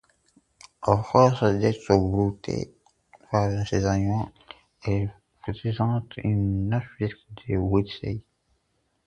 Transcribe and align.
A 0.81 0.97
force 1.03 1.43
d'être 1.43 1.95
broutée 1.95 2.73
par 3.29 3.51
ces 3.67 3.85
animaux, 3.85 4.27
elle 4.83 5.13
peut 5.45 5.53
présenter 5.53 6.23
un 6.25 6.71
aspect 6.71 7.13
de 7.47 7.59
bonsaï. 7.59 8.23